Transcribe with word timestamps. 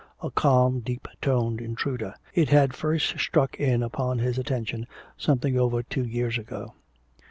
A 0.23 0.31
calm 0.31 0.79
deep 0.79 1.07
toned 1.21 1.61
intruder, 1.61 2.15
it 2.33 2.49
had 2.49 2.73
first 2.75 3.05
struck 3.19 3.55
in 3.59 3.83
upon 3.83 4.17
his 4.17 4.39
attention 4.39 4.87
something 5.15 5.59
over 5.59 5.83
two 5.83 6.03
years 6.07 6.39
ago. 6.39 6.73